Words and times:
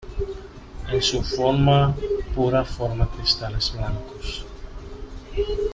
En 0.89 0.99
su 0.99 1.21
forma 1.21 1.95
pura 2.33 2.65
forma 2.65 3.07
cristales 3.11 3.71
blancos. 3.77 4.47